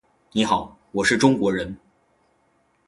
[0.31, 1.77] 你好，我是中国人。